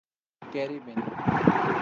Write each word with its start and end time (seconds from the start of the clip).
کریبیائی 0.51 1.01